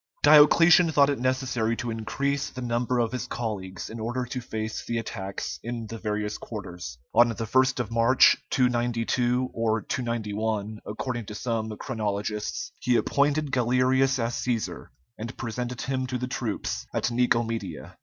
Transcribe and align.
Diocletian 0.23 0.91
thought 0.91 1.11
it 1.11 1.19
necessary 1.19 1.75
to 1.75 1.91
increase 1.91 2.49
the 2.49 2.61
number 2.63 2.97
of 2.97 3.11
his 3.11 3.27
colleagues 3.27 3.87
in 3.87 3.99
order 3.99 4.25
to 4.25 4.41
face 4.41 4.83
the 4.83 4.97
attacks 4.97 5.59
in 5.61 5.85
the 5.85 5.99
various 5.99 6.39
quarters. 6.39 6.97
On 7.13 7.27
the 7.29 7.35
1st 7.35 7.79
of 7.79 7.91
March, 7.91 8.35
292, 8.49 9.51
or 9.53 9.81
291, 9.83 10.79
according 10.87 11.25
to 11.27 11.35
some 11.35 11.77
chronologists, 11.77 12.71
he 12.79 12.95
appointed 12.95 13.51
Galerius 13.51 14.17
as 14.17 14.33
Cæsar, 14.33 14.87
and 15.19 15.37
presented 15.37 15.81
him 15.81 16.07
to 16.07 16.17
the 16.17 16.25
troops 16.27 16.87
at 16.95 17.11
Nicomedia. 17.11 17.95